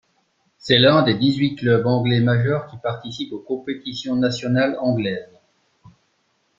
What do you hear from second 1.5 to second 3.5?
clubs anglais majeurs qui participent aux